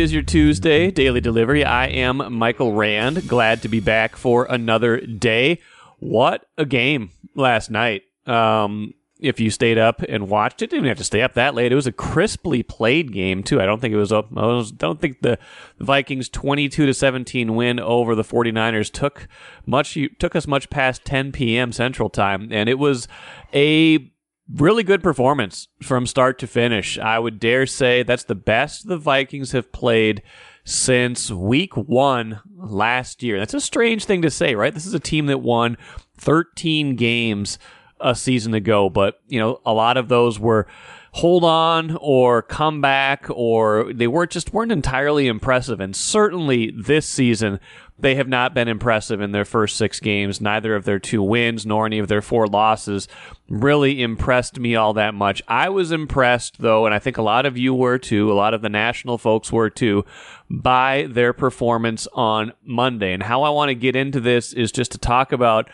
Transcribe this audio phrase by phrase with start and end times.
[0.00, 1.62] is your Tuesday daily delivery.
[1.62, 3.28] I am Michael Rand.
[3.28, 5.60] Glad to be back for another day.
[5.98, 8.04] What a game last night.
[8.26, 11.70] Um, if you stayed up and watched it, didn't have to stay up that late.
[11.70, 13.60] It was a crisply played game too.
[13.60, 14.28] I don't think it was up.
[14.34, 15.38] I don't think the
[15.78, 19.28] Vikings 22 to 17 win over the 49ers took
[19.66, 21.72] much took us much past 10 p.m.
[21.72, 23.06] Central Time, and it was
[23.52, 24.10] a
[24.54, 26.98] really good performance from start to finish.
[26.98, 30.22] I would dare say that's the best the Vikings have played
[30.64, 33.38] since week one last year.
[33.38, 34.74] That's a strange thing to say, right?
[34.74, 35.76] This is a team that won
[36.18, 37.58] 13 games
[38.00, 40.66] a season ago, but you know, a lot of those were
[41.12, 45.80] hold on or come back or they weren't just weren't entirely impressive.
[45.80, 47.58] And certainly this season,
[48.00, 50.40] they have not been impressive in their first six games.
[50.40, 53.08] Neither of their two wins nor any of their four losses
[53.48, 55.42] really impressed me all that much.
[55.48, 58.54] I was impressed though, and I think a lot of you were too, a lot
[58.54, 60.04] of the national folks were too,
[60.48, 63.12] by their performance on Monday.
[63.12, 65.68] And how I want to get into this is just to talk about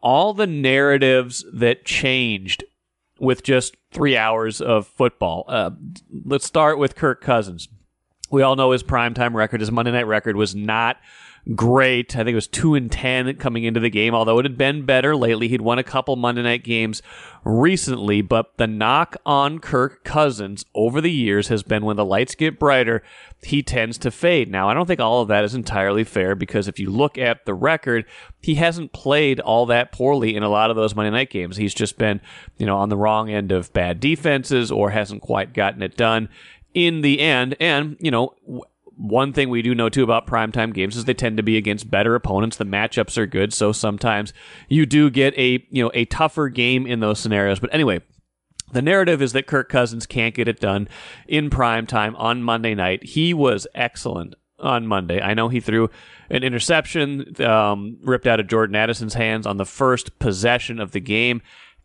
[0.00, 2.64] all the narratives that changed
[3.18, 5.44] with just three hours of football.
[5.48, 5.70] Uh,
[6.24, 7.68] let's start with Kirk Cousins.
[8.30, 10.98] We all know his primetime record, his Monday night record was not
[11.54, 12.14] great.
[12.14, 14.84] I think it was two and ten coming into the game, although it had been
[14.84, 15.48] better lately.
[15.48, 17.02] He'd won a couple Monday night games
[17.44, 22.34] recently, but the knock on Kirk Cousins over the years has been when the lights
[22.34, 23.02] get brighter,
[23.42, 24.50] he tends to fade.
[24.50, 27.46] Now, I don't think all of that is entirely fair because if you look at
[27.46, 28.04] the record,
[28.42, 31.56] he hasn't played all that poorly in a lot of those Monday night games.
[31.56, 32.20] He's just been,
[32.58, 36.28] you know, on the wrong end of bad defenses or hasn't quite gotten it done
[36.74, 37.56] in the end.
[37.60, 38.34] And, you know,
[38.98, 41.90] one thing we do know too about primetime games is they tend to be against
[41.90, 42.56] better opponents.
[42.56, 44.32] The matchups are good, so sometimes
[44.68, 47.60] you do get a you know a tougher game in those scenarios.
[47.60, 48.00] But anyway,
[48.72, 50.88] the narrative is that Kirk Cousins can't get it done
[51.26, 53.04] in prime time on Monday night.
[53.04, 55.20] He was excellent on Monday.
[55.20, 55.88] I know he threw
[56.28, 61.00] an interception, um, ripped out of Jordan Addison's hands on the first possession of the
[61.00, 61.40] game.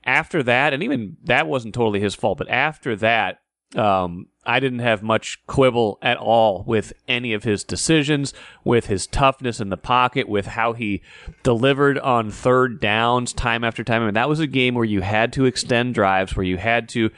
[0.05, 3.39] After that, and even that wasn't totally his fault, but after that,
[3.75, 8.33] um, I didn't have much quibble at all with any of his decisions,
[8.63, 11.01] with his toughness in the pocket, with how he
[11.43, 14.01] delivered on third downs time after time.
[14.01, 16.89] I mean, that was a game where you had to extend drives, where you had
[16.89, 17.09] to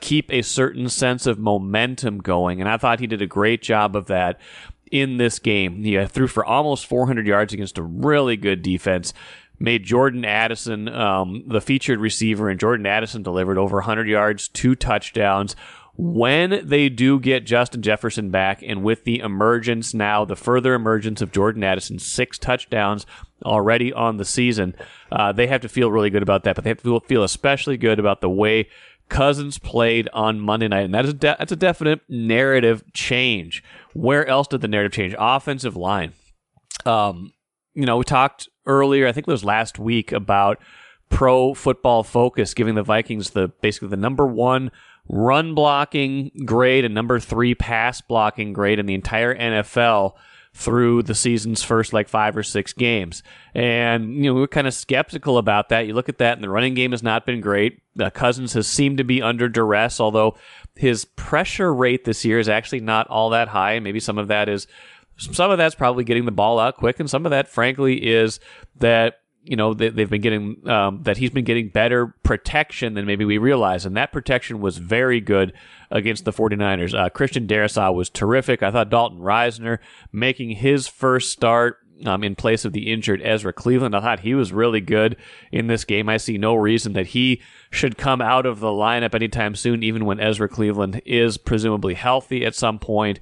[0.00, 2.60] keep a certain sense of momentum going.
[2.60, 4.40] And I thought he did a great job of that
[4.90, 5.84] in this game.
[5.84, 9.14] He threw for almost 400 yards against a really good defense
[9.62, 14.74] made Jordan Addison um, the featured receiver, and Jordan Addison delivered over 100 yards, two
[14.74, 15.54] touchdowns
[15.94, 21.20] when they do get Justin Jefferson back, and with the emergence now, the further emergence
[21.20, 23.04] of Jordan Addison, six touchdowns
[23.44, 24.74] already on the season,
[25.10, 26.54] uh, they have to feel really good about that.
[26.56, 28.68] But they have to feel especially good about the way
[29.10, 33.62] Cousins played on Monday night, and that is de- that's a definite narrative change.
[33.92, 35.14] Where else did the narrative change?
[35.18, 36.14] Offensive line.
[36.86, 37.34] Um,
[37.74, 39.06] you know, we talked earlier.
[39.06, 40.58] I think it was last week about
[41.10, 44.70] Pro Football Focus giving the Vikings the basically the number one
[45.08, 50.14] run blocking grade and number three pass blocking grade in the entire NFL
[50.54, 53.22] through the season's first like five or six games.
[53.54, 55.86] And, you know, we were kind of skeptical about that.
[55.86, 57.80] You look at that, and the running game has not been great.
[57.98, 60.36] Uh, Cousins has seemed to be under duress, although
[60.76, 63.78] his pressure rate this year is actually not all that high.
[63.80, 64.66] Maybe some of that is.
[65.18, 68.40] Some of that's probably getting the ball out quick, and some of that, frankly, is
[68.78, 73.06] that you know they, have been getting um, that he's been getting better protection than
[73.06, 75.52] maybe we realize and that protection was very good
[75.90, 76.98] against the 49ers.
[76.98, 78.62] Uh, christian darrisaw was terrific.
[78.62, 79.78] I thought dalton Risner
[80.12, 84.34] making his first start um, in place of the injured ezra cleveland i thought he
[84.34, 85.16] was really good
[85.50, 86.08] in this game.
[86.08, 90.04] I see no reason that he should come out of the lineup anytime soon even
[90.04, 93.18] when ezra cleveland is presumably healthy at some point.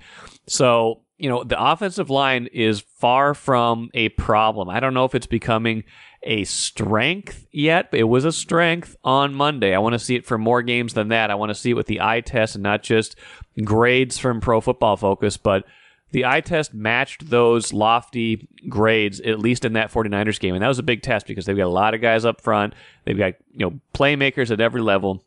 [0.47, 4.71] So you know, the offensive line is far from a problem.
[4.71, 5.85] I don't know if it's becoming
[6.23, 9.75] a strength yet, but it was a strength on Monday.
[9.75, 11.31] I want to see it for more games than that.
[11.31, 13.17] I want to see it with the eye test and not just
[13.65, 15.65] grades from Pro Football Focus, but
[16.13, 20.55] the eye test matched those lofty grades, at least in that 49ers game.
[20.55, 22.75] And that was a big test because they've got a lot of guys up front.
[23.05, 25.23] They've got, you know, playmakers at every level.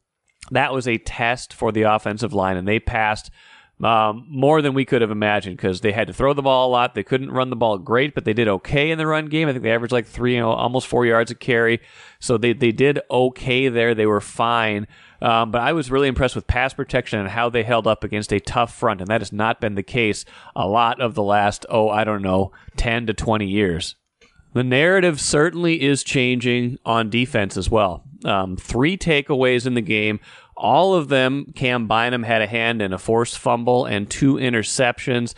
[0.51, 3.31] That was a test for the offensive line, and they passed
[3.81, 6.71] um, more than we could have imagined because they had to throw the ball a
[6.71, 6.95] lot.
[6.95, 9.47] They couldn't run the ball great, but they did okay in the run game.
[9.47, 11.81] I think they averaged like three, you know, almost four yards a carry.
[12.19, 13.93] So they, they did okay there.
[13.93, 14.87] They were fine.
[15.21, 18.31] Um, but I was really impressed with pass protection and how they held up against
[18.31, 19.01] a tough front.
[19.01, 20.23] And that has not been the case
[20.55, 23.95] a lot of the last, oh, I don't know, 10 to 20 years.
[24.53, 28.03] The narrative certainly is changing on defense as well.
[28.23, 30.19] Um, three takeaways in the game.
[30.55, 35.33] All of them, Cam Bynum had a hand in a forced fumble and two interceptions.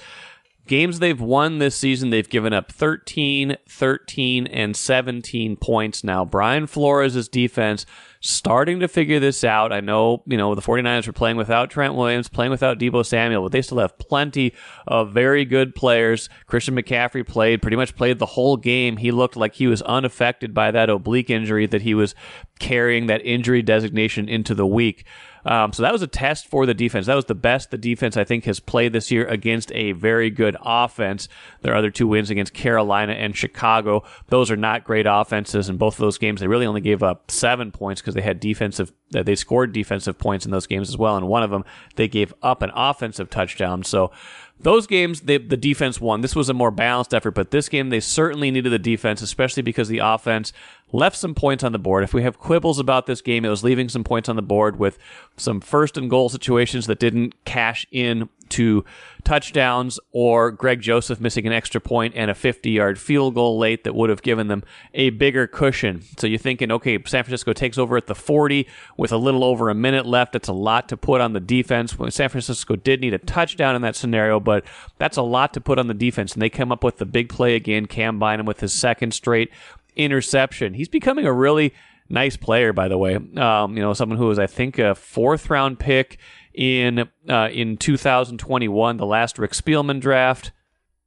[0.67, 6.25] Games they've won this season, they've given up 13, 13, and 17 points now.
[6.25, 7.85] Brian Flores' defense
[8.19, 9.71] starting to figure this out.
[9.71, 13.43] I know, you know, the 49ers were playing without Trent Williams, playing without Deebo Samuel,
[13.43, 14.53] but they still have plenty
[14.87, 16.27] of very good players.
[16.47, 18.97] Christian McCaffrey played, pretty much played the whole game.
[18.97, 22.15] He looked like he was unaffected by that oblique injury that he was
[22.59, 25.05] carrying that injury designation into the week.
[25.45, 27.05] Um, so that was a test for the defense.
[27.05, 30.29] That was the best the defense I think has played this year against a very
[30.29, 31.29] good offense.
[31.61, 35.69] Their other two wins against Carolina and Chicago, those are not great offenses.
[35.69, 38.39] In both of those games, they really only gave up seven points because they had
[38.39, 38.91] defensive.
[39.11, 41.15] They scored defensive points in those games as well.
[41.15, 41.63] And one of them,
[41.95, 43.83] they gave up an offensive touchdown.
[43.83, 44.11] So
[44.59, 46.21] those games, they, the defense won.
[46.21, 49.63] This was a more balanced effort, but this game, they certainly needed the defense, especially
[49.63, 50.53] because the offense
[50.91, 52.03] left some points on the board.
[52.03, 54.79] If we have quibbles about this game, it was leaving some points on the board
[54.79, 54.97] with
[55.35, 58.85] some first and goal situations that didn't cash in to
[59.25, 63.83] touchdowns or Greg Joseph missing an extra point and a 50 yard field goal late
[63.83, 64.63] that would have given them
[64.93, 66.03] a bigger cushion.
[66.17, 68.67] So you're thinking, okay, San Francisco takes over at the 40
[68.97, 70.33] with a little over a minute left.
[70.33, 71.95] That's a lot to put on the defense.
[72.09, 74.63] San Francisco did need a touchdown in that scenario, but
[74.97, 76.33] that's a lot to put on the defense.
[76.33, 77.87] And they come up with the big play again.
[77.87, 79.49] Cam Bynum with his second straight
[79.95, 80.73] interception.
[80.73, 81.73] He's becoming a really
[82.09, 83.15] nice player, by the way.
[83.15, 86.19] Um, you know, someone who was, I think, a fourth round pick
[86.55, 90.51] in uh, in 2021, the last Rick Spielman draft.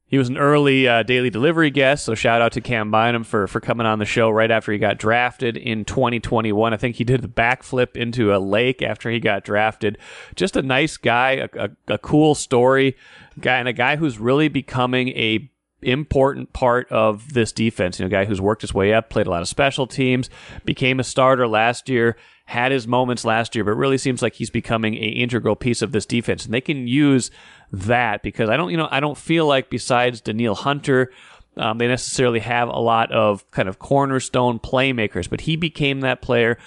[0.05, 3.45] He was an early uh, daily delivery guest, so shout out to Cam Bynum for
[3.45, 6.73] for coming on the show right after he got drafted in 2021.
[6.73, 9.99] I think he did the backflip into a lake after he got drafted.
[10.35, 12.97] Just a nice guy, a, a, a cool story
[13.39, 17.99] guy, and a guy who's really becoming a important part of this defense.
[17.99, 20.29] You know, guy who's worked his way up, played a lot of special teams,
[20.65, 22.15] became a starter last year,
[22.45, 25.91] had his moments last year, but really seems like he's becoming a integral piece of
[25.91, 26.45] this defense.
[26.45, 27.31] And they can use
[27.71, 31.11] that because I don't, you know, I don't feel like besides Danielle Hunter,
[31.57, 36.21] um, they necessarily have a lot of kind of cornerstone playmakers, but he became that
[36.21, 36.57] player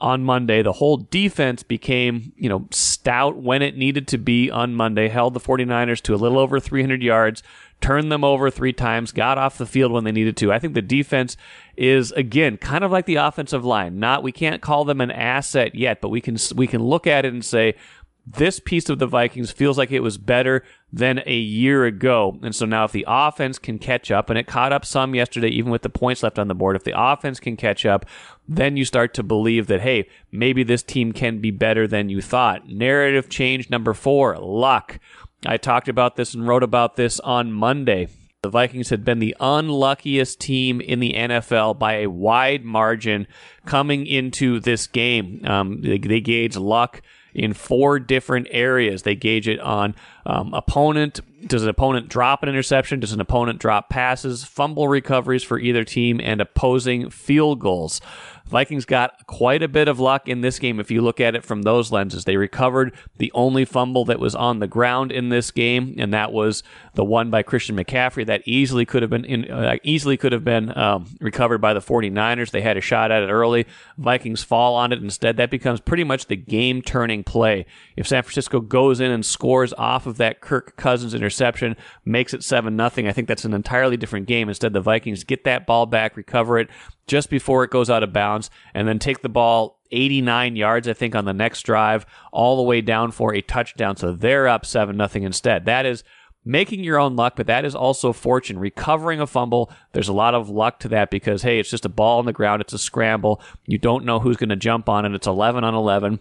[0.00, 0.62] on Monday.
[0.62, 5.34] The whole defense became, you know, stout when it needed to be on Monday, held
[5.34, 7.42] the 49ers to a little over 300 yards,
[7.80, 10.52] turned them over three times, got off the field when they needed to.
[10.52, 11.36] I think the defense
[11.76, 13.98] is again kind of like the offensive line.
[13.98, 17.24] Not we can't call them an asset yet, but we can we can look at
[17.24, 17.74] it and say
[18.26, 22.38] this piece of the Vikings feels like it was better than a year ago.
[22.42, 25.48] And so now if the offense can catch up, and it caught up some yesterday,
[25.48, 28.04] even with the points left on the board, if the offense can catch up,
[28.48, 32.20] then you start to believe that, hey, maybe this team can be better than you
[32.20, 32.68] thought.
[32.68, 34.98] Narrative change number four, luck.
[35.44, 38.08] I talked about this and wrote about this on Monday.
[38.42, 43.26] The Vikings had been the unluckiest team in the NFL by a wide margin
[43.64, 45.42] coming into this game.
[45.44, 47.02] Um, they, they gauge luck
[47.36, 49.02] in four different areas.
[49.02, 49.94] They gauge it on
[50.24, 51.20] um, opponent.
[51.46, 52.98] Does an opponent drop an interception?
[52.98, 54.42] Does an opponent drop passes?
[54.42, 58.00] Fumble recoveries for either team and opposing field goals.
[58.48, 61.44] Vikings got quite a bit of luck in this game if you look at it
[61.44, 62.24] from those lenses.
[62.24, 66.32] They recovered the only fumble that was on the ground in this game, and that
[66.32, 66.62] was
[66.94, 70.44] the one by Christian McCaffrey that easily could have been in, uh, easily could have
[70.44, 72.52] been um, recovered by the 49ers.
[72.52, 73.66] They had a shot at it early.
[73.98, 75.36] Vikings fall on it instead.
[75.36, 77.66] That becomes pretty much the game turning play.
[77.96, 82.44] If San Francisco goes in and scores off of that Kirk Cousins interception, makes it
[82.44, 84.48] 7 nothing, I think that's an entirely different game.
[84.48, 86.68] Instead, the Vikings get that ball back, recover it,
[87.06, 90.92] just before it goes out of bounds, and then take the ball 89 yards, I
[90.92, 93.96] think, on the next drive, all the way down for a touchdown.
[93.96, 95.64] So they're up 7 nothing instead.
[95.64, 96.02] That is
[96.44, 98.58] making your own luck, but that is also fortune.
[98.58, 101.88] Recovering a fumble, there's a lot of luck to that because, hey, it's just a
[101.88, 103.40] ball on the ground, it's a scramble.
[103.66, 105.14] You don't know who's going to jump on it.
[105.14, 106.20] It's 11 on 11.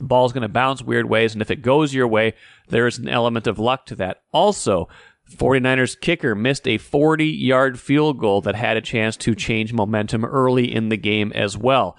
[0.00, 2.34] Ball's going to bounce weird ways, and if it goes your way,
[2.68, 4.22] there is an element of luck to that.
[4.32, 4.88] Also,
[5.30, 10.24] 49ers kicker missed a 40 yard field goal that had a chance to change momentum
[10.24, 11.96] early in the game as well.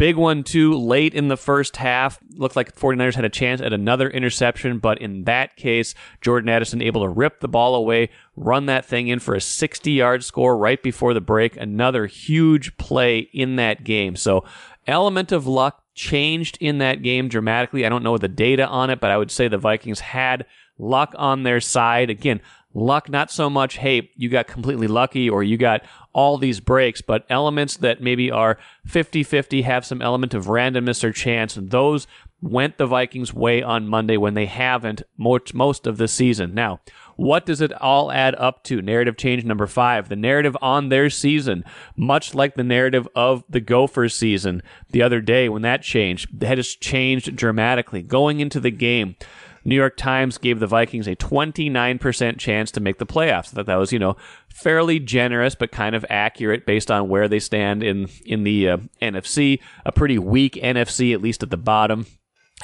[0.00, 2.18] Big one, too, late in the first half.
[2.30, 6.80] Looked like 49ers had a chance at another interception, but in that case, Jordan Addison
[6.80, 10.56] able to rip the ball away, run that thing in for a 60 yard score
[10.56, 11.54] right before the break.
[11.58, 14.16] Another huge play in that game.
[14.16, 14.42] So,
[14.86, 17.84] element of luck changed in that game dramatically.
[17.84, 20.46] I don't know the data on it, but I would say the Vikings had
[20.78, 22.08] luck on their side.
[22.08, 22.40] Again,
[22.72, 27.00] luck not so much hey you got completely lucky or you got all these breaks
[27.00, 28.58] but elements that maybe are
[28.88, 32.06] 50-50 have some element of randomness or chance And those
[32.40, 36.54] went the vikings way on monday when they haven't most, most of the season.
[36.54, 36.80] Now
[37.20, 38.80] what does it all add up to?
[38.80, 40.08] Narrative change number five.
[40.08, 45.20] The narrative on their season much like the narrative of the gophers season the other
[45.20, 48.00] day when that changed that has changed dramatically.
[48.02, 49.16] Going into the game
[49.64, 53.48] New York Times gave the Vikings a 29% chance to make the playoffs.
[53.48, 54.16] I thought that was, you know,
[54.48, 58.76] fairly generous, but kind of accurate based on where they stand in, in the uh,
[59.02, 59.60] NFC.
[59.84, 62.06] A pretty weak NFC, at least at the bottom,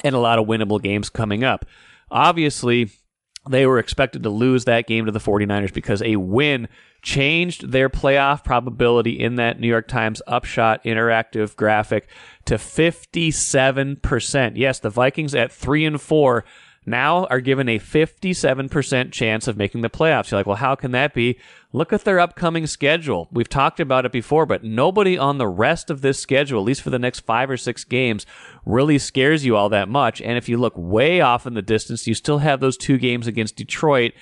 [0.03, 1.65] and a lot of winnable games coming up.
[2.09, 2.89] Obviously,
[3.49, 6.67] they were expected to lose that game to the 49ers because a win
[7.01, 12.09] changed their playoff probability in that New York Times Upshot interactive graphic
[12.45, 14.51] to 57%.
[14.55, 16.43] Yes, the Vikings at 3 and 4
[16.87, 20.31] now are given a 57% chance of making the playoffs.
[20.31, 21.37] You're like, well, how can that be?
[21.73, 23.27] Look at their upcoming schedule.
[23.31, 26.81] We've talked about it before, but nobody on the rest of this schedule, at least
[26.81, 28.25] for the next five or six games,
[28.65, 30.21] really scares you all that much.
[30.21, 33.27] And if you look way off in the distance, you still have those two games
[33.27, 34.13] against Detroit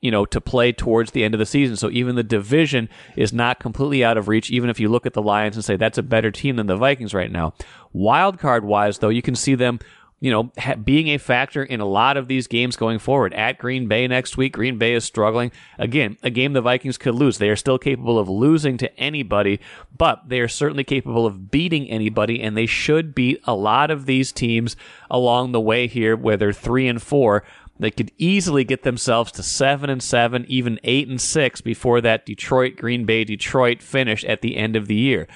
[0.00, 1.76] you know, to play towards the end of the season.
[1.76, 5.12] So even the division is not completely out of reach, even if you look at
[5.12, 7.52] the Lions and say that's a better team than the Vikings right now.
[7.92, 9.78] Wild card wise, though, you can see them
[10.20, 13.32] you know, ha- being a factor in a lot of these games going forward.
[13.32, 15.50] At Green Bay next week, Green Bay is struggling.
[15.78, 17.38] Again, a game the Vikings could lose.
[17.38, 19.60] They are still capable of losing to anybody,
[19.96, 24.04] but they are certainly capable of beating anybody, and they should beat a lot of
[24.04, 24.76] these teams
[25.10, 27.42] along the way here, where they're three and four.
[27.78, 32.26] They could easily get themselves to seven and seven, even eight and six before that
[32.26, 35.26] Detroit, Green Bay, Detroit finish at the end of the year.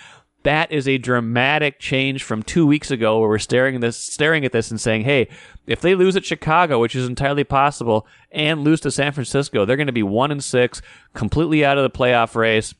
[0.44, 4.52] That is a dramatic change from two weeks ago, where we're staring this, staring at
[4.52, 5.28] this, and saying, "Hey,
[5.66, 9.76] if they lose at Chicago, which is entirely possible, and lose to San Francisco, they're
[9.76, 10.80] going to be one and six,
[11.14, 12.74] completely out of the playoff race."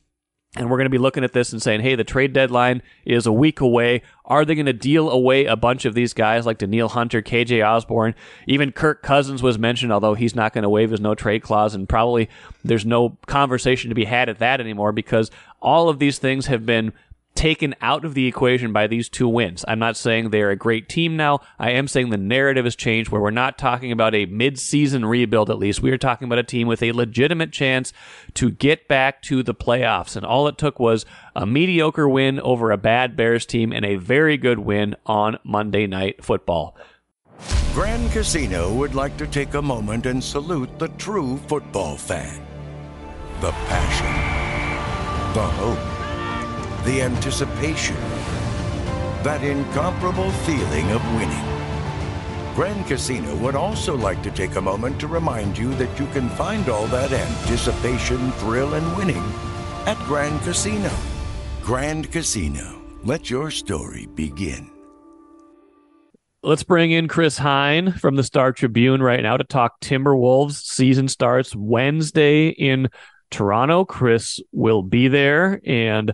[0.57, 3.27] And we're going to be looking at this and saying, hey, the trade deadline is
[3.27, 4.03] a week away.
[4.25, 7.67] Are they going to deal away a bunch of these guys like Danielle Hunter, KJ
[7.67, 8.15] Osborn?
[8.47, 11.75] Even Kirk Cousins was mentioned, although he's not going to waive his no trade clause.
[11.75, 12.29] And probably
[12.63, 15.29] there's no conversation to be had at that anymore because
[15.61, 16.93] all of these things have been
[17.35, 19.65] taken out of the equation by these two wins.
[19.67, 21.41] I'm not saying they're a great team now.
[21.59, 25.51] I am saying the narrative has changed where we're not talking about a mid-season rebuild
[25.51, 25.83] at least.
[25.83, 27.93] We are talking about a team with a legitimate chance
[28.35, 30.17] to get back to the playoffs.
[30.17, 33.97] And all it took was a mediocre win over a bad Bears team and a
[33.97, 36.77] very good win on Monday Night Football.
[37.73, 42.41] Grand Casino would like to take a moment and salute the true football fan.
[43.41, 46.04] The passion, the hope
[46.85, 47.97] the anticipation,
[49.23, 51.45] that incomparable feeling of winning.
[52.55, 56.29] Grand Casino would also like to take a moment to remind you that you can
[56.31, 59.25] find all that anticipation, thrill, and winning
[59.87, 60.91] at Grand Casino.
[61.63, 64.71] Grand Casino, let your story begin.
[66.43, 70.63] Let's bring in Chris Hine from the Star Tribune right now to talk Timberwolves.
[70.63, 72.91] Season starts Wednesday in
[73.31, 73.87] Toronto.
[73.87, 76.13] Chris will be there and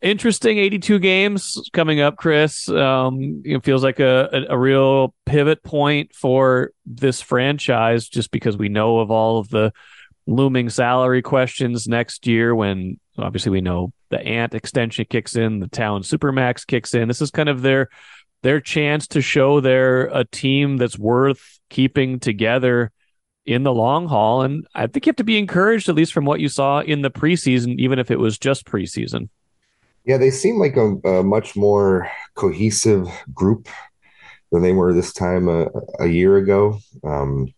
[0.00, 2.68] interesting 82 games coming up chris.
[2.68, 8.56] Um it feels like a, a, a real pivot point for this franchise just because
[8.56, 9.72] we know of all of the
[10.26, 15.68] looming salary questions next year when obviously we know the ant extension kicks in the
[15.68, 17.08] town supermax kicks in.
[17.08, 17.88] This is kind of their
[18.42, 22.92] their chance to show they're a team that's worth keeping together
[23.44, 24.42] in the long haul.
[24.42, 27.02] And i think you have to be encouraged at least from what you saw in
[27.02, 29.28] the preseason even if it was just preseason
[30.06, 33.68] yeah, they seem like a, a much more cohesive group
[34.52, 35.66] than they were this time a,
[35.98, 36.78] a year ago.
[37.04, 37.52] Um,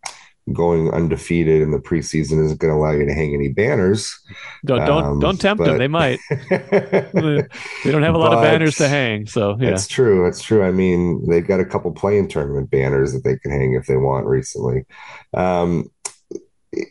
[0.52, 4.19] going undefeated in the preseason isn't going to allow you to hang any banners.
[4.64, 5.67] Don't don't um, don't tempt but...
[5.67, 5.78] them.
[5.78, 6.19] They might.
[6.31, 7.47] they
[7.85, 9.26] don't have a lot of banners to hang.
[9.26, 10.26] So yeah, it's true.
[10.26, 10.64] It's true.
[10.64, 13.99] I mean, they've got a couple play-in tournament banners that they can hang if they
[13.99, 14.26] want.
[14.26, 14.87] Recently,
[15.35, 15.90] um,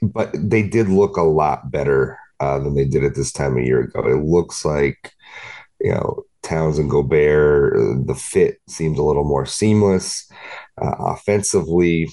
[0.01, 3.63] but they did look a lot better uh, than they did at this time a
[3.63, 4.07] year ago.
[4.07, 5.13] It looks like
[5.79, 10.29] you know, Towns and Gobert, the fit seems a little more seamless.
[10.81, 12.09] Uh, offensively,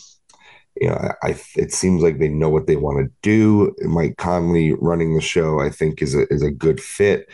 [0.80, 3.74] you know, I, I, it seems like they know what they want to do.
[3.80, 7.28] Mike Conley running the show, I think, is a is a good fit.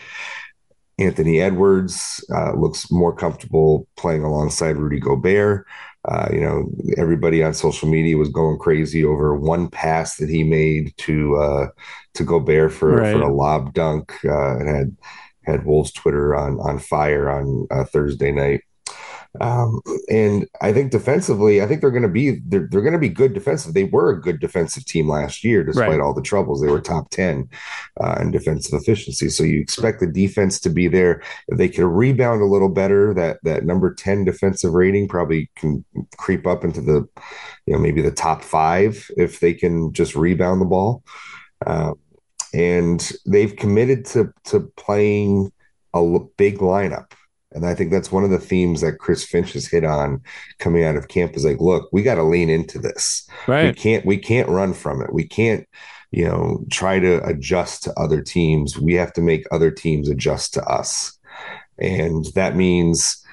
[0.99, 5.67] Anthony Edwards uh, looks more comfortable playing alongside Rudy Gobert.
[6.09, 10.43] Uh, you know, everybody on social media was going crazy over one pass that he
[10.43, 11.67] made to uh,
[12.15, 13.13] to Gobert for, right.
[13.13, 14.13] for a lob dunk.
[14.25, 14.97] Uh, and had
[15.45, 18.63] had Wolves Twitter on on fire on uh, Thursday night.
[19.41, 22.99] Um, and I think defensively, I think they're going to be they're, they're going to
[22.99, 23.75] be good defensive.
[23.75, 26.01] They were a good defensive team last year, despite right.
[26.01, 26.61] all the troubles.
[26.61, 27.49] They were top ten
[28.01, 29.29] uh, in defensive efficiency.
[29.29, 31.23] So you expect the defense to be there.
[31.47, 35.85] If they could rebound a little better, that that number ten defensive rating probably can
[36.17, 37.07] creep up into the
[37.67, 41.05] you know maybe the top five if they can just rebound the ball.
[41.65, 41.93] Uh,
[42.53, 45.53] and they've committed to to playing
[45.95, 47.13] a big lineup.
[47.53, 50.23] And I think that's one of the themes that Chris Finch has hit on
[50.59, 53.29] coming out of camp is like, look, we got to lean into this.
[53.47, 53.67] Right.
[53.67, 55.13] We can't we can't run from it.
[55.13, 55.67] We can't,
[56.13, 58.79] you know, try to adjust to other teams.
[58.79, 61.19] We have to make other teams adjust to us.
[61.79, 63.25] And that means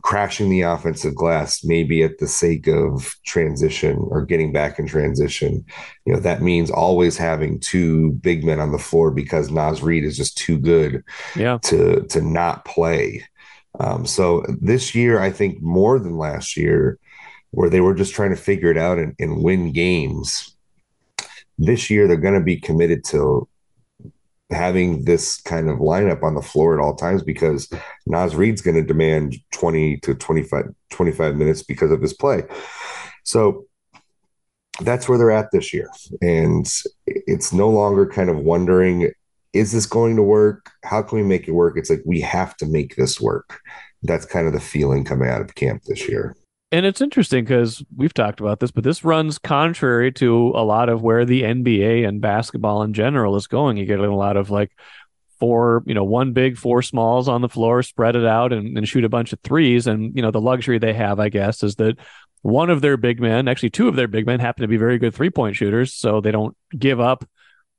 [0.00, 5.64] crashing the offensive glass maybe at the sake of transition or getting back in transition.
[6.06, 10.04] You know, that means always having two big men on the floor because Naz Reid
[10.04, 11.04] is just too good
[11.36, 11.58] yeah.
[11.64, 13.22] to to not play.
[13.82, 16.98] Um, so this year, I think more than last year,
[17.50, 20.56] where they were just trying to figure it out and, and win games.
[21.58, 23.48] This year, they're going to be committed to
[24.50, 27.68] having this kind of lineup on the floor at all times because
[28.06, 32.44] Naz Reid's going to demand 20 to 25, 25 minutes because of his play.
[33.24, 33.66] So
[34.80, 35.90] that's where they're at this year.
[36.20, 36.70] And
[37.06, 39.10] it's no longer kind of wondering,
[39.52, 40.70] is this going to work?
[40.84, 41.76] How can we make it work?
[41.76, 43.60] It's like, we have to make this work.
[44.02, 46.36] That's kind of the feeling coming out of camp this year.
[46.72, 50.88] And it's interesting because we've talked about this, but this runs contrary to a lot
[50.88, 53.76] of where the NBA and basketball in general is going.
[53.76, 54.72] You get a lot of like
[55.38, 58.88] four, you know, one big, four smalls on the floor, spread it out and, and
[58.88, 59.86] shoot a bunch of threes.
[59.86, 61.98] And, you know, the luxury they have, I guess, is that
[62.40, 64.98] one of their big men, actually two of their big men happen to be very
[64.98, 65.92] good three point shooters.
[65.92, 67.24] So they don't give up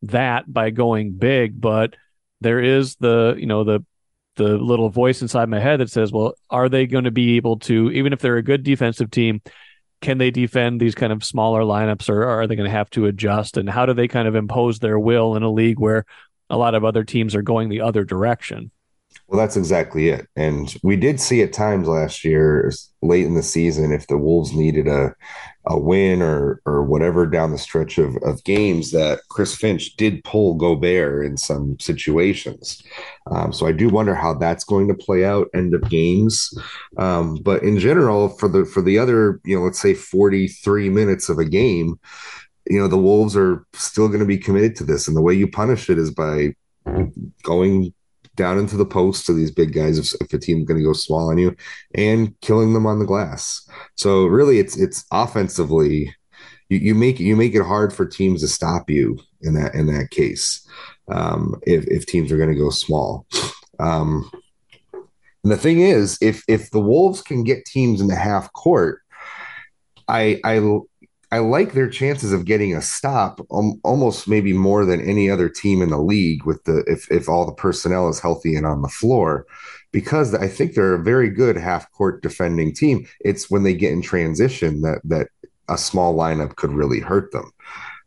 [0.03, 1.59] that by going big.
[1.59, 1.95] But
[2.41, 3.85] there is the, you know, the
[4.35, 7.59] the little voice inside my head that says, well, are they going to be able
[7.59, 9.41] to, even if they're a good defensive team,
[10.01, 13.05] can they defend these kind of smaller lineups or are they going to have to
[13.05, 13.57] adjust?
[13.57, 16.05] And how do they kind of impose their will in a league where
[16.49, 18.71] a lot of other teams are going the other direction?
[19.33, 20.27] Well, that's exactly it.
[20.35, 22.71] And we did see at times last year,
[23.01, 25.15] late in the season, if the Wolves needed a,
[25.65, 30.23] a win or or whatever down the stretch of, of games, that Chris Finch did
[30.23, 32.83] pull Gobert in some situations.
[33.31, 36.55] Um, so I do wonder how that's going to play out end of games.
[36.99, 41.27] Um, but in general, for the for the other, you know, let's say 43 minutes
[41.27, 41.99] of a game,
[42.69, 45.07] you know, the Wolves are still going to be committed to this.
[45.07, 46.53] And the way you punish it is by
[47.41, 47.95] going
[48.35, 50.93] down into the post to these big guys if, if a team's going to go
[50.93, 51.55] small on you
[51.95, 53.67] and killing them on the glass.
[53.95, 56.15] So really it's it's offensively
[56.69, 59.87] you, you make you make it hard for teams to stop you in that in
[59.87, 60.67] that case.
[61.07, 63.25] Um, if if teams are going to go small.
[63.79, 64.29] Um,
[65.43, 69.01] and the thing is, if if the Wolves can get teams in the half court,
[70.07, 70.59] I I
[71.33, 75.49] I like their chances of getting a stop um, almost maybe more than any other
[75.49, 78.83] team in the league with the if if all the personnel is healthy and on
[78.83, 79.47] the floor
[79.91, 83.07] because I think they're a very good half court defending team.
[83.19, 85.29] It's when they get in transition that that
[85.67, 87.49] a small lineup could really hurt them.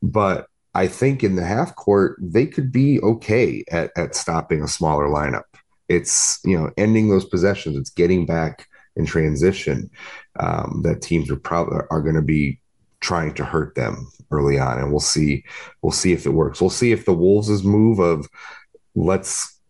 [0.03, 4.69] But I think in the half court they could be okay at at stopping a
[4.69, 5.51] smaller lineup.
[5.89, 7.77] It's you know ending those possessions.
[7.77, 9.91] It's getting back in transition
[10.39, 12.61] um, that teams are probably are going to be
[13.07, 15.45] trying to hurt them early on and we'll see
[15.81, 16.61] we'll see if it works.
[16.61, 18.29] We'll see if the wolves' move of
[18.97, 19.61] let's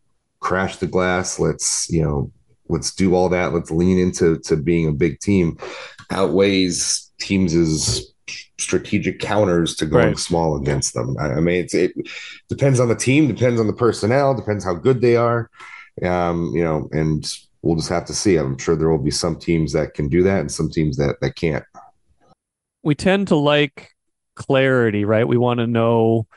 [0.40, 2.30] crash the glass let's you know
[2.68, 5.58] let's do all that let's lean into to being a big team
[6.10, 8.14] outweighs teams'
[8.58, 10.18] strategic counters to going right.
[10.18, 11.14] small against them.
[11.20, 11.92] I, I mean it's it
[12.48, 15.50] depends on the team depends on the personnel depends how good they are
[16.02, 18.36] um you know and we'll just have to see.
[18.36, 21.16] I'm sure there will be some teams that can do that and some teams that
[21.20, 21.64] that can't
[22.86, 23.90] we tend to like
[24.36, 25.26] clarity, right?
[25.26, 26.28] We want to know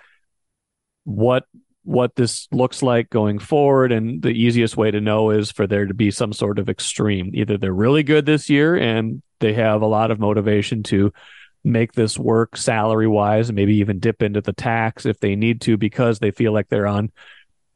[1.04, 1.46] what
[1.84, 5.86] what this looks like going forward and the easiest way to know is for there
[5.86, 7.32] to be some sort of extreme.
[7.34, 11.14] Either they're really good this year and they have a lot of motivation to
[11.64, 15.62] make this work salary wise and maybe even dip into the tax if they need
[15.62, 17.12] to because they feel like they're on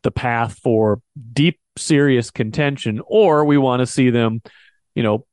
[0.02, 1.00] the path for
[1.32, 4.42] deep serious contention or we want to see them
[4.96, 5.26] you know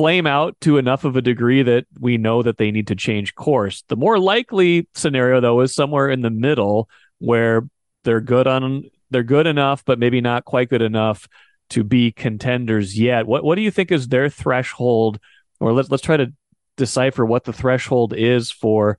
[0.00, 3.34] flame out to enough of a degree that we know that they need to change
[3.34, 3.84] course.
[3.88, 7.68] The more likely scenario though is somewhere in the middle where
[8.04, 11.28] they're good on they're good enough but maybe not quite good enough
[11.68, 13.26] to be contenders yet.
[13.26, 15.20] What what do you think is their threshold
[15.60, 16.32] or let's let's try to
[16.78, 18.96] decipher what the threshold is for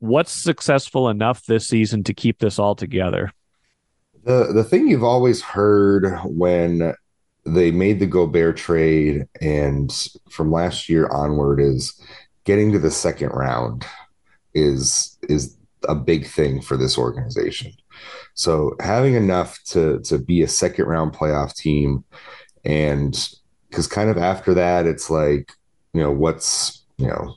[0.00, 3.32] what's successful enough this season to keep this all together?
[4.24, 6.92] The the thing you've always heard when
[7.44, 9.90] they made the Gobert trade, and
[10.30, 12.00] from last year onward, is
[12.44, 13.84] getting to the second round
[14.54, 15.56] is is
[15.88, 17.72] a big thing for this organization.
[18.34, 22.04] So having enough to to be a second round playoff team,
[22.64, 23.16] and
[23.68, 25.52] because kind of after that, it's like
[25.92, 27.36] you know what's you know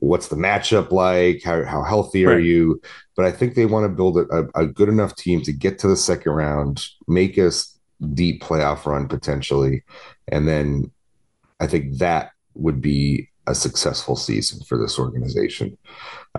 [0.00, 2.44] what's the matchup like how, how healthy are right.
[2.44, 2.80] you
[3.16, 5.88] but i think they want to build a, a, good enough team to get to
[5.88, 7.77] the second round make us
[8.14, 9.82] deep playoff run potentially,
[10.28, 10.90] and then
[11.60, 15.76] I think that would be a successful season for this organization.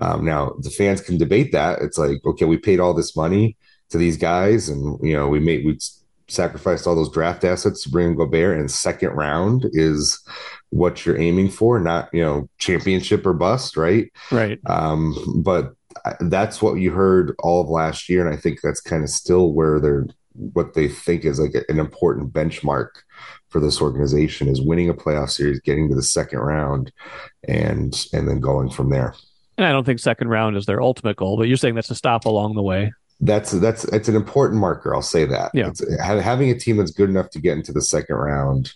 [0.00, 1.80] Um, now the fans can debate that.
[1.80, 3.56] It's like, okay, we paid all this money
[3.90, 5.78] to these guys, and you know, we made we
[6.28, 10.20] sacrificed all those draft assets to bring Gobert, and second round is
[10.70, 14.10] what you're aiming for, not you know championship or bust, right?
[14.30, 14.58] Right.
[14.66, 15.74] Um, but
[16.20, 19.52] that's what you heard all of last year, and I think that's kind of still
[19.52, 20.06] where they're
[20.52, 22.88] what they think is like an important benchmark
[23.48, 26.92] for this organization is winning a playoff series, getting to the second round,
[27.46, 29.14] and and then going from there.
[29.58, 31.94] And I don't think second round is their ultimate goal, but you're saying that's a
[31.94, 32.92] stop along the way.
[33.20, 34.94] That's that's it's an important marker.
[34.94, 35.50] I'll say that.
[35.52, 35.68] Yeah.
[35.68, 38.72] It's, having a team that's good enough to get into the second round,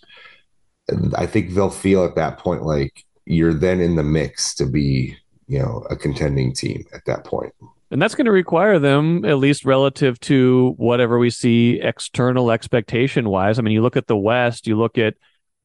[1.17, 5.17] I think they'll feel at that point like you're then in the mix to be
[5.47, 7.53] you know a contending team at that point.
[7.91, 13.29] And that's going to require them, at least relative to whatever we see external expectation
[13.29, 13.59] wise.
[13.59, 15.15] I mean, you look at the West, you look at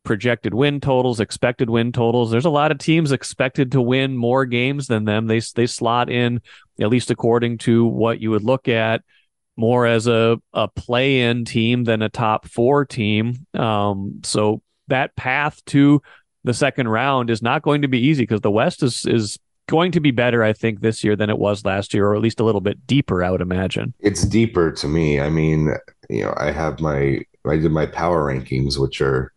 [0.04, 2.30] projected win totals, expected win totals.
[2.30, 5.26] There's a lot of teams expected to win more games than them.
[5.26, 6.40] They they slot in,
[6.80, 9.02] at least according to what you would look at,
[9.56, 13.46] more as a a play in team than a top four team.
[13.54, 16.02] Um, so that path to
[16.44, 19.38] the second round is not going to be easy because the West is is
[19.70, 22.20] going to be better, I think, this year than it was last year, or at
[22.20, 23.94] least a little bit deeper, I would imagine.
[24.00, 25.20] It's deeper to me.
[25.20, 25.72] I mean,
[26.10, 29.32] you know, I have my I did my power rankings, which are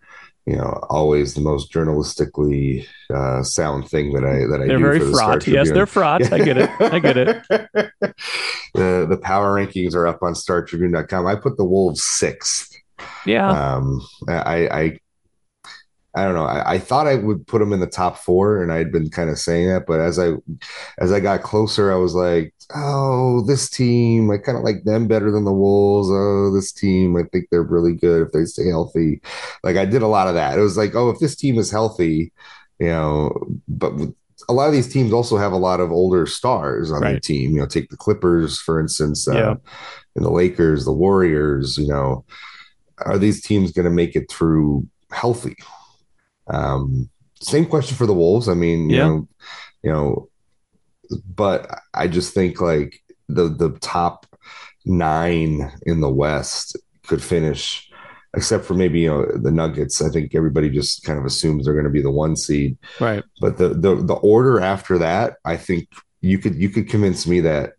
[0.45, 4.83] you know always the most journalistically uh, sound thing that I that I they're do
[4.83, 5.47] very for the fraught.
[5.47, 6.33] Yes, they're fraught.
[6.33, 6.69] I get it.
[6.81, 7.43] I get it.
[8.73, 11.27] the the power rankings are up on StarTribune.com.
[11.27, 12.75] I put the Wolves sixth.
[13.25, 13.49] Yeah.
[13.49, 14.99] Um, I I
[16.15, 16.45] I don't know.
[16.45, 19.09] I, I, thought I would put them in the top four, and I had been
[19.09, 19.87] kind of saying that.
[19.87, 20.33] But as I
[20.99, 25.07] as I got closer, I was like, "Oh, this team, I kind of like them
[25.07, 26.09] better than the Wolves.
[26.11, 29.21] Oh, this team, I think they're really good if they stay healthy."
[29.63, 30.57] Like I did a lot of that.
[30.57, 32.31] It was like, "Oh, if this team is healthy,
[32.79, 33.31] you know."
[33.67, 33.93] But
[34.47, 37.11] a lot of these teams also have a lot of older stars on right.
[37.11, 37.53] their team.
[37.53, 39.55] You know, take the Clippers for instance, uh, yeah.
[40.15, 41.75] and the Lakers, the Warriors.
[41.79, 42.23] You know,
[42.99, 45.55] are these teams going to make it through healthy?
[46.47, 47.09] Um,
[47.41, 48.49] same question for the Wolves.
[48.49, 49.07] I mean, you yeah.
[49.07, 49.27] know,
[49.83, 50.29] you know,
[51.27, 54.25] but I just think like the the top
[54.85, 56.77] nine in the West
[57.07, 57.89] could finish,
[58.35, 60.01] except for maybe you know the Nuggets.
[60.01, 63.23] I think everybody just kind of assumes they're going to be the one seed, right?
[63.39, 65.89] But the the the order after that, I think
[66.21, 67.73] you could you could convince me that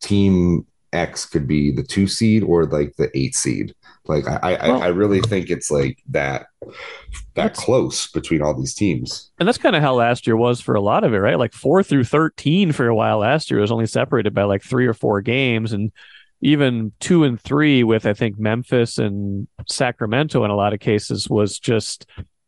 [0.00, 3.74] team X could be the two seed or like the eight seed.
[4.06, 6.46] Like I, well, I, I really think it's like that
[7.34, 9.30] that close between all these teams.
[9.38, 11.38] And that's kind of how last year was for a lot of it, right?
[11.38, 14.86] Like four through thirteen for a while last year was only separated by like three
[14.86, 15.90] or four games, and
[16.42, 21.28] even two and three with I think Memphis and Sacramento in a lot of cases
[21.28, 22.06] was just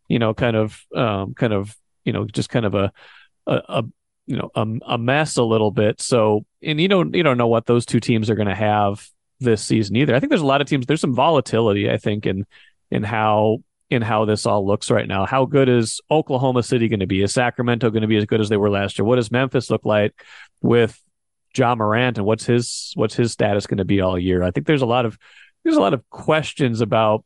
[0.09, 2.92] you know kind of um, kind of you know just kind of a
[3.47, 3.85] a, a
[4.27, 6.03] you know a, a mess a little bit.
[6.03, 9.09] So and you don't you don't know what those two teams are going to have
[9.40, 10.14] this season either.
[10.14, 10.87] I think there's a lot of teams.
[10.87, 12.46] There's some volatility, I think, in
[12.90, 13.59] in how
[13.90, 15.27] in how this all looks right now.
[15.27, 17.22] How good is Oklahoma City going to be?
[17.22, 19.05] Is Sacramento going to be as good as they were last year?
[19.05, 20.12] What does Memphis look like
[20.61, 21.01] with
[21.57, 24.42] Ja Morant and what's his what's his status going to be all year?
[24.42, 25.16] I think there's a lot of
[25.62, 27.25] there's a lot of questions about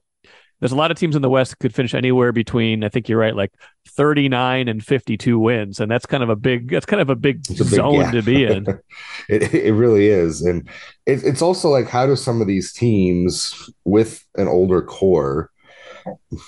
[0.60, 3.08] there's a lot of teams in the West that could finish anywhere between, I think
[3.08, 3.52] you're right, like
[3.88, 5.80] 39 and 52 wins.
[5.80, 8.22] And that's kind of a big, that's kind of a big a big zone to
[8.22, 8.66] be in.
[9.28, 10.42] it, it really is.
[10.42, 10.68] And
[11.06, 15.50] it, it's also like, how do some of these teams with an older core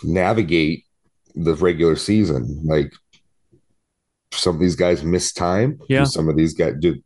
[0.04, 0.84] navigate
[1.34, 2.62] the regular season?
[2.64, 2.92] Like,
[4.32, 5.78] some of these guys miss time.
[5.88, 6.00] Yeah.
[6.00, 7.02] Do some of these guys do.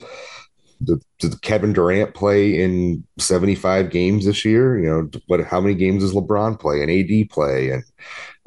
[0.84, 4.78] Did, did Kevin Durant play in 75 games this year?
[4.78, 5.40] You know, what?
[5.44, 7.82] How many games does LeBron play and AD play and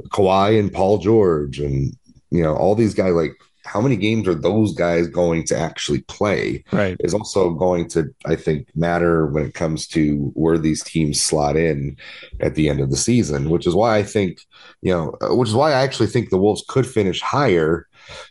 [0.10, 1.96] Kawhi and Paul George and
[2.30, 3.14] you know all these guys?
[3.14, 3.34] Like,
[3.66, 6.64] how many games are those guys going to actually play?
[6.72, 6.98] Right.
[7.02, 11.56] Is also going to, I think, matter when it comes to where these teams slot
[11.56, 11.98] in
[12.40, 13.50] at the end of the season.
[13.50, 14.42] Which is why I think,
[14.82, 17.88] you know, which is why I actually think the Wolves could finish higher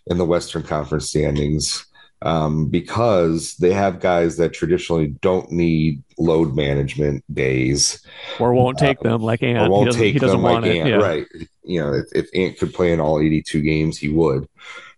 [0.06, 1.84] in the Western Conference standings
[2.22, 8.04] um, because they have guys that traditionally don't need load management days
[8.40, 9.59] or won't take them like Ant.
[9.59, 10.74] or won't he take them want like.
[10.76, 10.96] Ant, Yeah.
[10.96, 11.26] right?
[11.64, 14.48] You know, if, if Ant could play in all 82 games, he would.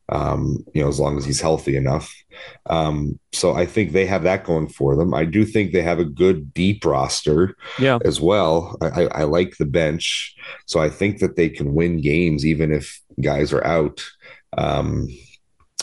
[0.08, 2.12] Um, you know, as long as he's healthy enough.
[2.66, 5.14] Um, so I think they have that going for them.
[5.14, 7.98] I do think they have a good deep roster Yeah.
[8.04, 8.76] as well.
[8.80, 10.34] I, I, I like the bench,
[10.66, 14.02] so I think that they can win games even if guys are out.
[14.58, 15.06] Um,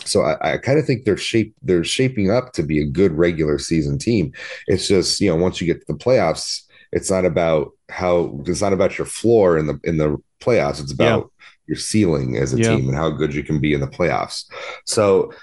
[0.08, 3.14] so I, I kind of think they're shape they're shaping up to be a good
[3.14, 4.34] regular season team.
[4.68, 8.62] It's just you know once you get to the playoffs, it's not about how it's
[8.62, 10.82] not about your floor in the in the playoffs.
[10.82, 11.46] It's about yeah.
[11.68, 12.76] your ceiling as a yeah.
[12.76, 14.46] team and how good you can be in the playoffs.
[14.86, 15.34] So,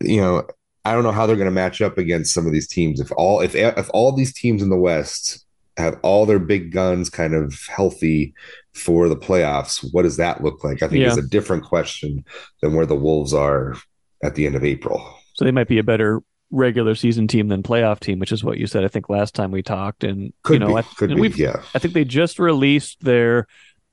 [0.00, 0.46] you know,
[0.84, 3.00] I don't know how they're going to match up against some of these teams.
[3.00, 5.44] If all if if all these teams in the West
[5.76, 8.34] have all their big guns kind of healthy
[8.74, 10.82] for the playoffs, what does that look like?
[10.82, 11.10] I think yeah.
[11.10, 12.24] is a different question
[12.60, 13.74] than where the Wolves are
[14.22, 15.16] at the end of April.
[15.34, 18.58] So they might be a better regular season team than playoff team, which is what
[18.58, 18.84] you said.
[18.84, 21.62] I think last time we talked, and could you know, be, I, could be, yeah.
[21.74, 23.46] I think they just released their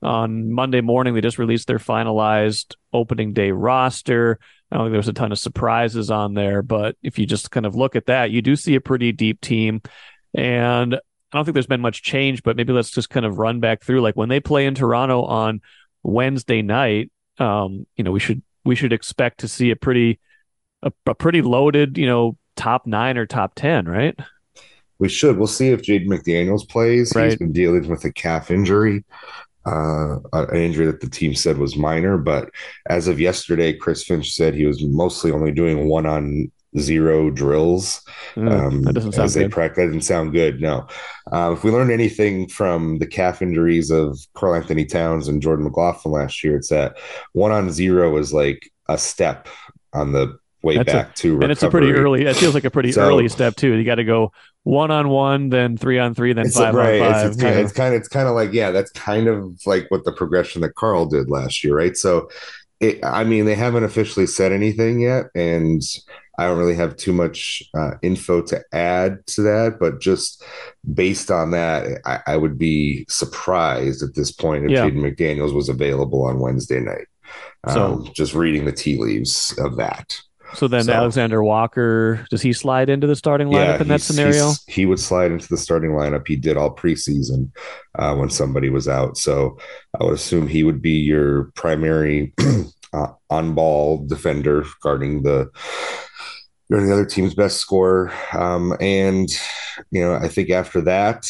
[0.03, 1.13] on Monday morning.
[1.13, 4.39] They just released their finalized opening day roster.
[4.71, 7.65] I don't think there's a ton of surprises on there, but if you just kind
[7.65, 9.81] of look at that, you do see a pretty deep team.
[10.33, 10.99] And
[11.31, 13.83] I don't think there's been much change, but maybe let's just kind of run back
[13.83, 14.01] through.
[14.01, 15.61] Like when they play in Toronto on
[16.03, 20.19] Wednesday night, um, you know, we should we should expect to see a pretty
[20.83, 24.17] a, a pretty loaded, you know, top nine or top ten, right?
[24.99, 25.37] We should.
[25.37, 27.13] We'll see if Jaden McDaniels plays.
[27.15, 27.25] Right.
[27.25, 29.03] He's been dealing with a calf injury
[29.65, 32.17] uh, an injury that the team said was minor.
[32.17, 32.49] But
[32.87, 38.01] as of yesterday, Chris Finch said he was mostly only doing one on zero drills
[38.35, 39.77] mm, um, that doesn't sound as they practice.
[39.77, 40.61] That didn't sound good.
[40.61, 40.87] No.
[41.31, 46.13] Uh, if we learned anything from the calf injuries of Karl-Anthony Towns and Jordan McLaughlin
[46.13, 46.97] last year, it's that
[47.33, 49.47] one on zero is like a step
[49.93, 51.43] on the way That's back a, to recovery.
[51.43, 52.25] And it's a pretty early.
[52.25, 53.73] It feels like a pretty so, early step too.
[53.73, 54.31] You got to go
[54.63, 57.01] one on one, then three on three, then five right.
[57.01, 57.25] on five.
[57.25, 59.59] It's, it's, kind of, it's kind of it's kind of like yeah, that's kind of
[59.65, 61.97] like what the progression that Karl did last year, right?
[61.97, 62.29] So,
[62.79, 65.81] it, I mean, they haven't officially said anything yet, and
[66.41, 70.43] I don't really have too much uh, info to add to that, but just
[70.91, 74.85] based on that, I, I would be surprised at this point if yeah.
[74.85, 77.05] Jaden McDaniels was available on Wednesday night.
[77.65, 80.19] Um, so, just reading the tea leaves of that.
[80.55, 84.01] So then so, Alexander Walker, does he slide into the starting lineup yeah, in that
[84.01, 84.51] scenario?
[84.67, 86.27] He would slide into the starting lineup.
[86.27, 87.51] He did all preseason
[87.97, 89.17] uh, when somebody was out.
[89.17, 89.59] So
[89.99, 92.33] I would assume he would be your primary
[92.93, 95.49] uh, on ball defender guarding the
[96.71, 98.11] guarding the other team's best scorer.
[98.33, 99.29] Um, and
[99.91, 101.29] you know, I think after that,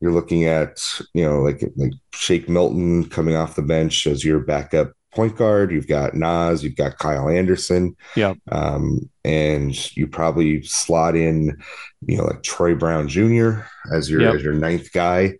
[0.00, 0.82] you're looking at
[1.14, 5.72] you know like like Shake Milton coming off the bench as your backup point guard.
[5.72, 7.96] You've got Naz, you've got Kyle Anderson.
[8.16, 8.34] Yeah.
[8.50, 11.60] Um, and you probably slot in,
[12.06, 13.62] you know, like Troy Brown Jr.
[13.92, 14.36] as your yep.
[14.36, 15.36] as your ninth guy.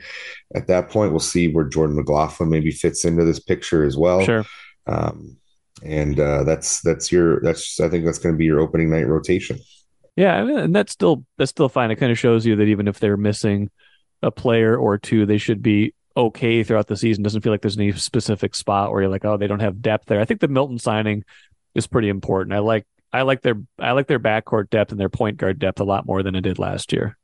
[0.55, 4.24] At that point, we'll see where Jordan McLaughlin maybe fits into this picture as well.
[4.24, 4.44] Sure.
[4.87, 5.37] Um,
[5.82, 9.06] and uh, that's that's your that's I think that's going to be your opening night
[9.06, 9.58] rotation.
[10.16, 11.90] Yeah, and that's still that's still fine.
[11.90, 13.70] It kind of shows you that even if they're missing
[14.22, 17.22] a player or two, they should be okay throughout the season.
[17.22, 20.06] Doesn't feel like there's any specific spot where you're like, oh, they don't have depth
[20.06, 20.20] there.
[20.20, 21.24] I think the Milton signing
[21.74, 22.54] is pretty important.
[22.54, 25.80] I like I like their I like their backcourt depth and their point guard depth
[25.80, 27.16] a lot more than I did last year.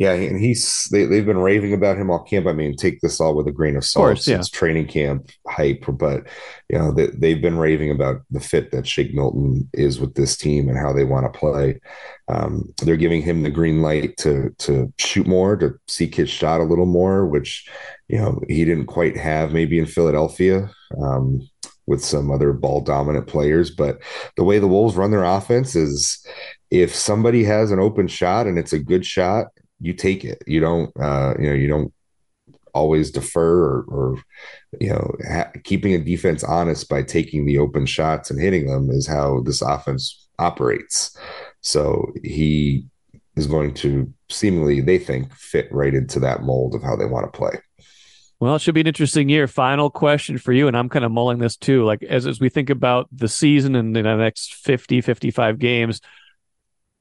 [0.00, 2.46] Yeah, and he's they, they've been raving about him all camp.
[2.46, 4.04] I mean, take this all with a grain of salt.
[4.04, 4.38] Of course, yeah.
[4.38, 6.26] It's training camp hype, but
[6.70, 10.38] you know they, they've been raving about the fit that Shake Milton is with this
[10.38, 11.82] team and how they want to play.
[12.28, 16.62] Um, they're giving him the green light to to shoot more, to seek his shot
[16.62, 17.68] a little more, which
[18.08, 20.70] you know he didn't quite have maybe in Philadelphia.
[20.98, 21.46] Um,
[21.86, 23.70] with some other ball dominant players.
[23.70, 23.98] But
[24.36, 26.24] the way the Wolves run their offense is
[26.70, 29.48] if somebody has an open shot and it's a good shot
[29.80, 30.42] you take it.
[30.46, 31.92] You don't, uh, you know, you don't
[32.74, 34.22] always defer or, or
[34.78, 38.90] you know, ha- keeping a defense honest by taking the open shots and hitting them
[38.90, 41.16] is how this offense operates.
[41.60, 42.86] So he
[43.36, 47.32] is going to seemingly, they think, fit right into that mold of how they want
[47.32, 47.58] to play.
[48.38, 49.46] Well, it should be an interesting year.
[49.46, 51.84] Final question for you, and I'm kind of mulling this too.
[51.84, 56.00] Like as, as we think about the season and the next 50, 55 games,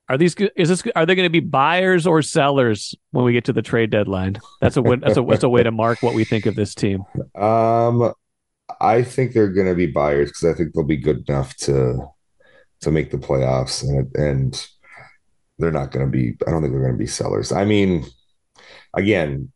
[0.09, 3.45] are these is this are they going to be buyers or sellers when we get
[3.45, 4.41] to the trade deadline?
[4.59, 7.03] That's a that's a that's a way to mark what we think of this team.
[7.35, 8.13] Um,
[8.81, 12.07] I think they're going to be buyers because I think they'll be good enough to
[12.81, 14.67] to make the playoffs, and and
[15.59, 16.35] they're not going to be.
[16.47, 17.51] I don't think they're going to be sellers.
[17.51, 18.05] I mean,
[18.95, 19.51] again,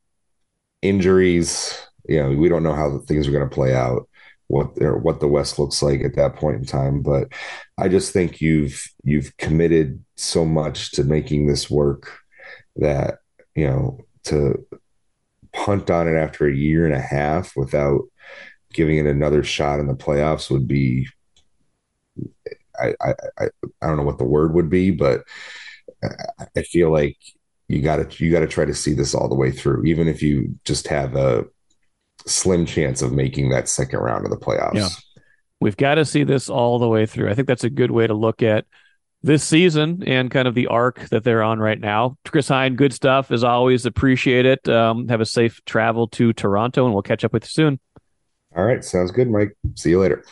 [0.83, 1.79] injuries.
[2.05, 4.07] You know, we don't know how things are going to play out
[4.53, 7.01] what or what the West looks like at that point in time.
[7.01, 7.29] But
[7.77, 12.19] I just think you've you've committed so much to making this work
[12.75, 13.19] that
[13.55, 14.63] you know to
[15.53, 18.01] punt on it after a year and a half without
[18.73, 21.07] giving it another shot in the playoffs would be
[22.79, 23.45] I I I,
[23.81, 25.23] I don't know what the word would be, but
[26.55, 27.17] I feel like
[27.67, 30.07] you got to you got to try to see this all the way through, even
[30.07, 31.45] if you just have a
[32.25, 34.75] slim chance of making that second round of the playoffs.
[34.75, 34.89] Yeah.
[35.59, 37.29] We've got to see this all the way through.
[37.29, 38.65] I think that's a good way to look at
[39.21, 42.17] this season and kind of the arc that they're on right now.
[42.25, 43.85] Chris Hine, good stuff as always.
[43.85, 44.67] Appreciate it.
[44.67, 47.79] Um, have a safe travel to Toronto, and we'll catch up with you soon.
[48.55, 49.55] All right, sounds good, Mike.
[49.75, 50.23] See you later.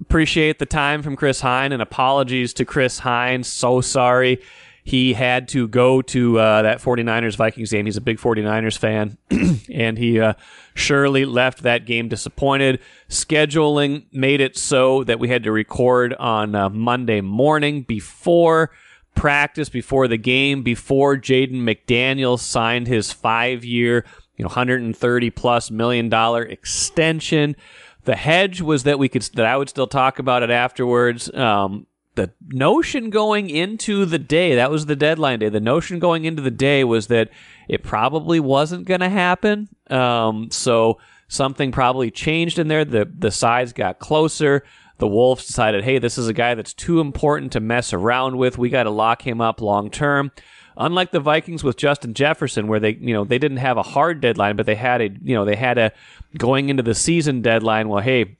[0.00, 3.44] Appreciate the time from Chris Hine, and apologies to Chris Hine.
[3.44, 4.42] So sorry
[4.86, 7.86] he had to go to uh, that 49ers Vikings game.
[7.86, 9.18] He's a big 49ers fan,
[9.68, 10.34] and he uh,
[10.74, 12.78] surely left that game disappointed.
[13.08, 18.70] Scheduling made it so that we had to record on uh, Monday morning before
[19.16, 24.04] practice, before the game, before Jaden McDaniels signed his five year,
[24.36, 27.56] you know, 130 plus million dollar extension.
[28.04, 31.28] The hedge was that we could that I would still talk about it afterwards.
[31.34, 35.48] Um, the notion going into the day, that was the deadline day.
[35.48, 37.30] The notion going into the day was that
[37.68, 39.68] it probably wasn't going to happen.
[39.88, 40.98] Um, so
[41.28, 42.84] something probably changed in there.
[42.84, 44.64] The the sides got closer.
[44.98, 48.56] The Wolves decided, hey, this is a guy that's too important to mess around with.
[48.56, 50.32] We got to lock him up long term.
[50.78, 54.20] Unlike the Vikings with Justin Jefferson, where they, you know, they didn't have a hard
[54.20, 55.92] deadline, but they had a, you know, they had a
[56.36, 57.88] going into the season deadline.
[57.88, 58.36] Well, hey,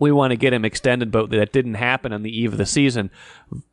[0.00, 2.66] we want to get him extended, but that didn't happen on the eve of the
[2.66, 3.10] season.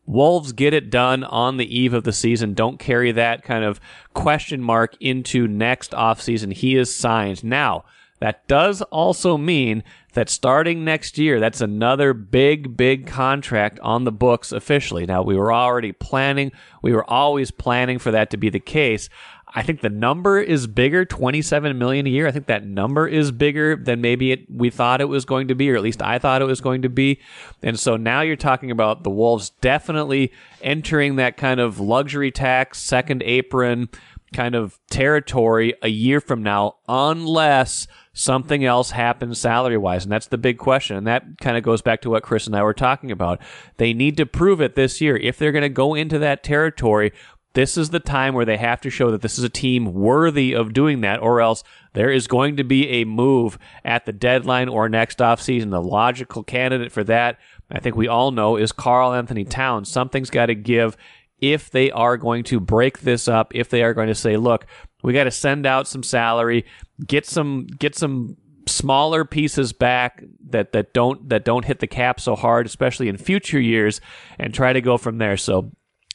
[0.06, 2.54] Wolves get it done on the eve of the season.
[2.54, 3.80] Don't carry that kind of
[4.14, 6.54] question mark into next offseason.
[6.54, 7.44] He is signed.
[7.44, 7.86] Now,
[8.20, 14.12] that does also mean that starting next year, that's another big, big contract on the
[14.12, 15.06] books officially.
[15.06, 19.10] Now, we were already planning, we were always planning for that to be the case.
[19.54, 22.28] I think the number is bigger, 27 million a year.
[22.28, 25.56] I think that number is bigger than maybe it, we thought it was going to
[25.56, 27.20] be, or at least I thought it was going to be.
[27.64, 32.80] And so now you're talking about the Wolves definitely entering that kind of luxury tax,
[32.80, 33.90] second apron
[34.34, 40.04] kind of territory a year from now, unless something else happens salary wise.
[40.04, 40.98] And that's the big question.
[40.98, 43.40] And that kind of goes back to what Chris and I were talking about.
[43.78, 45.16] They need to prove it this year.
[45.18, 47.14] If they're going to go into that territory
[47.58, 50.54] this is the time where they have to show that this is a team worthy
[50.54, 54.70] of doing that, or else there is going to be a move at the deadline
[54.70, 55.72] or next offseason.
[55.72, 57.40] The logical candidate for that,
[57.72, 59.90] I think we all know, is Karl-Anthony Towns.
[59.90, 60.96] Something's got to give
[61.42, 64.68] if they are going to break this up, if they are going to say, look,
[65.02, 66.64] we got to send out some salary,
[67.08, 72.20] get some get some smaller pieces back that that don't that don't hit the cap
[72.20, 74.00] so hard, especially in future years,
[74.38, 75.38] and try to go from there.
[75.38, 75.72] So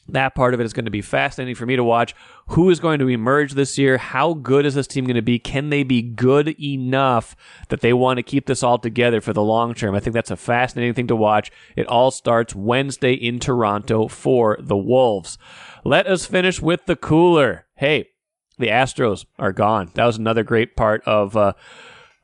[0.09, 2.13] that part of it is going to be fascinating for me to watch.
[2.47, 3.97] Who is going to emerge this year?
[3.97, 5.39] How good is this team going to be?
[5.39, 7.35] Can they be good enough
[7.69, 9.95] that they want to keep this all together for the long term?
[9.95, 11.51] I think that's a fascinating thing to watch.
[11.75, 15.37] It all starts Wednesday in Toronto for the Wolves.
[15.85, 17.65] Let us finish with the cooler.
[17.75, 18.09] Hey,
[18.59, 19.91] the Astros are gone.
[19.95, 21.53] That was another great part of uh,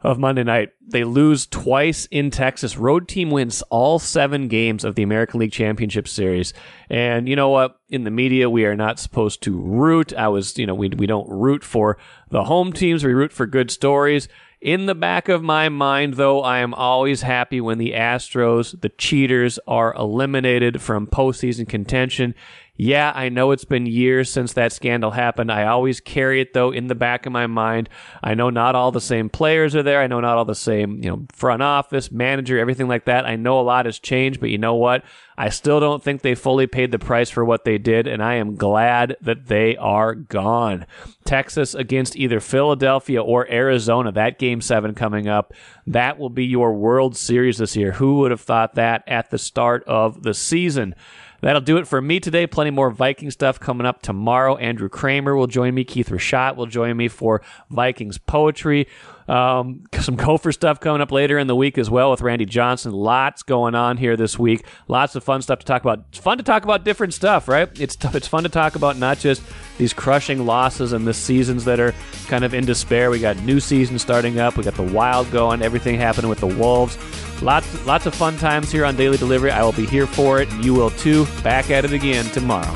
[0.01, 0.69] of Monday night.
[0.87, 2.77] They lose twice in Texas.
[2.77, 6.53] Road team wins all seven games of the American League Championship Series.
[6.89, 7.79] And you know what?
[7.89, 10.13] In the media, we are not supposed to root.
[10.13, 11.97] I was, you know, we, we don't root for
[12.29, 13.03] the home teams.
[13.03, 14.27] We root for good stories.
[14.61, 18.89] In the back of my mind, though, I am always happy when the Astros, the
[18.89, 22.35] cheaters, are eliminated from postseason contention.
[22.81, 25.51] Yeah, I know it's been years since that scandal happened.
[25.51, 27.89] I always carry it though in the back of my mind.
[28.23, 29.99] I know not all the same players are there.
[29.99, 33.25] I know not all the same, you know, front office, manager, everything like that.
[33.25, 35.03] I know a lot has changed, but you know what?
[35.37, 38.35] I still don't think they fully paid the price for what they did, and I
[38.35, 40.85] am glad that they are gone.
[41.25, 45.53] Texas against either Philadelphia or Arizona, that game seven coming up.
[45.85, 47.93] That will be your World Series this year.
[47.93, 50.95] Who would have thought that at the start of the season?
[51.41, 52.47] That'll do it for me today.
[52.47, 54.57] Plenty more Viking stuff coming up tomorrow.
[54.57, 55.83] Andrew Krammer will join me.
[55.83, 58.87] Keith Rashat will join me for Vikings poetry.
[59.29, 62.91] Um, some Gopher stuff coming up later in the week as well with Randy Johnson.
[62.91, 64.65] Lots going on here this week.
[64.87, 66.05] Lots of fun stuff to talk about.
[66.09, 67.69] It's fun to talk about different stuff, right?
[67.79, 69.43] It's t- it's fun to talk about not just
[69.77, 71.93] these crushing losses and the seasons that are
[72.27, 73.11] kind of in despair.
[73.11, 74.57] We got new season starting up.
[74.57, 75.61] We got the Wild going.
[75.61, 76.97] Everything happening with the Wolves.
[77.43, 79.51] Lots lots of fun times here on Daily Delivery.
[79.51, 80.51] I will be here for it.
[80.53, 81.25] You will too.
[81.43, 82.73] Back at it again tomorrow.